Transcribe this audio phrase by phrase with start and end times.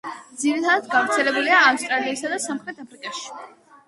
[0.43, 3.29] ძირითადად გავრცელებულია ავსტრალიასა და სამხრეთ აფრიკაში.